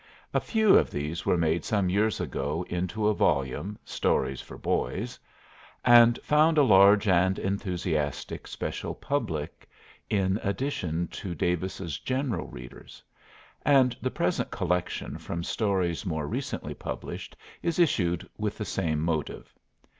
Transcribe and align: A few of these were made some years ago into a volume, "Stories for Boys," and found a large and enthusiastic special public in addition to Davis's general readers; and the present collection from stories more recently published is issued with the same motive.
A 0.33 0.39
few 0.41 0.75
of 0.77 0.89
these 0.89 1.27
were 1.27 1.37
made 1.37 1.63
some 1.63 1.87
years 1.87 2.19
ago 2.19 2.65
into 2.67 3.07
a 3.07 3.13
volume, 3.13 3.77
"Stories 3.85 4.41
for 4.41 4.57
Boys," 4.57 5.19
and 5.85 6.17
found 6.23 6.57
a 6.57 6.63
large 6.63 7.07
and 7.07 7.37
enthusiastic 7.37 8.47
special 8.47 8.95
public 8.95 9.69
in 10.09 10.39
addition 10.41 11.07
to 11.09 11.35
Davis's 11.35 11.99
general 11.99 12.47
readers; 12.47 13.03
and 13.63 13.95
the 14.01 14.09
present 14.09 14.49
collection 14.49 15.19
from 15.19 15.43
stories 15.43 16.03
more 16.03 16.25
recently 16.27 16.73
published 16.73 17.35
is 17.61 17.77
issued 17.77 18.27
with 18.39 18.57
the 18.57 18.65
same 18.65 19.01
motive. 19.01 19.53